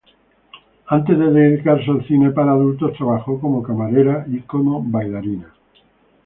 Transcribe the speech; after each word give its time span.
Antes 0.87 1.15
de 1.19 1.29
dedicarse 1.31 1.91
al 1.91 2.03
cine 2.07 2.31
para 2.31 2.53
adultos 2.53 2.97
trabajó 2.97 3.39
como 3.39 3.61
camarera 3.61 4.25
y 4.31 4.39
como 4.39 4.81
bailarina. 4.81 5.53